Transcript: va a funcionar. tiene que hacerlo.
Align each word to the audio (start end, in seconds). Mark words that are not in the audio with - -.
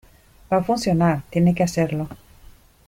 va 0.51 0.57
a 0.57 0.63
funcionar. 0.63 1.21
tiene 1.29 1.53
que 1.53 1.61
hacerlo. 1.61 2.09